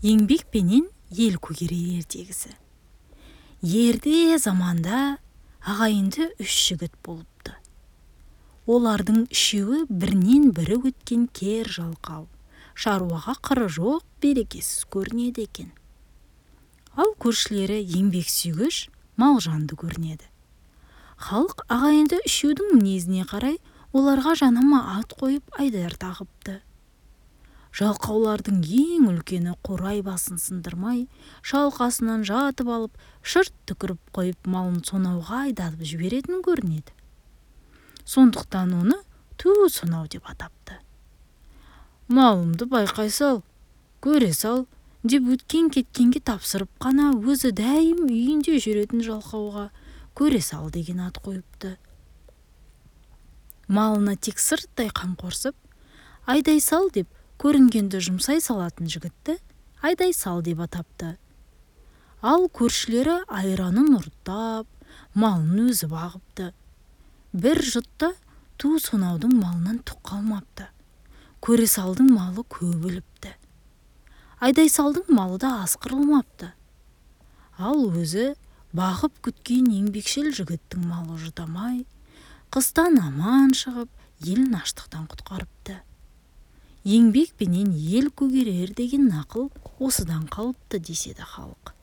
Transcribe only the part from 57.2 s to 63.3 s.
көрінгенді жұмсай салатын жігітті айдай сал деп атапты. Ал көршілері